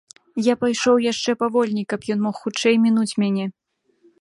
Я 0.45 0.53
пайшоў 0.63 1.01
яшчэ 1.11 1.35
павольней, 1.43 1.85
каб 1.93 2.09
ён 2.15 2.19
мог 2.25 2.35
хутчэй 2.47 2.75
мінуць 2.87 3.09
мяне. 3.25 3.45